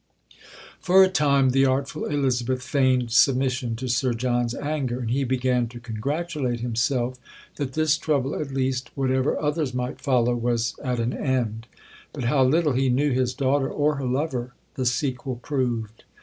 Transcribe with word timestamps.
For 0.79 1.03
a 1.03 1.09
time 1.09 1.51
the 1.51 1.67
artful 1.67 2.05
Elizabeth 2.05 2.63
feigned 2.63 3.11
submission 3.11 3.75
to 3.75 3.87
Sir 3.87 4.15
John's 4.15 4.55
anger; 4.55 4.99
and 5.01 5.11
he 5.11 5.23
began 5.23 5.67
to 5.67 5.79
congratulate 5.79 6.59
himself 6.61 7.19
that 7.57 7.73
this 7.73 7.99
trouble 7.99 8.33
at 8.33 8.49
least, 8.51 8.89
whatever 8.97 9.39
others 9.39 9.75
might 9.75 10.01
follow, 10.01 10.33
was 10.35 10.73
at 10.83 10.99
an 10.99 11.13
end. 11.13 11.67
But 12.13 12.23
how 12.23 12.43
little 12.43 12.73
he 12.73 12.89
knew 12.89 13.11
his 13.11 13.35
daughter, 13.35 13.69
or 13.69 13.97
her 13.97 14.07
lover, 14.07 14.55
the 14.73 14.87
sequel 14.87 15.35
proved. 15.35 16.03